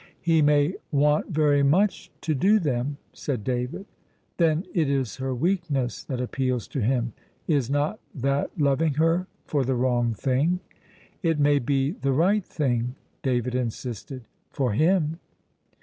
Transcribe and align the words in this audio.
"He 0.19 0.41
may 0.41 0.73
want 0.89 1.29
very 1.29 1.61
much 1.61 2.09
to 2.21 2.33
do 2.33 2.57
them," 2.57 2.97
said 3.13 3.43
David. 3.43 3.85
"Then 4.37 4.65
it 4.73 4.89
is 4.89 5.17
her 5.17 5.35
weakness 5.35 6.01
that 6.03 6.19
appeals 6.19 6.67
to 6.69 6.79
him. 6.81 7.13
Is 7.47 7.69
not 7.69 7.99
that 8.15 8.49
loving 8.57 8.95
her 8.95 9.27
for 9.45 9.63
the 9.63 9.75
wrong 9.75 10.15
thing?" 10.15 10.59
"It 11.21 11.37
may 11.37 11.59
be 11.59 11.91
the 11.91 12.13
right 12.13 12.43
thing," 12.43 12.95
David 13.21 13.53
insisted, 13.53 14.23
"for 14.49 14.73
him." 14.73 15.19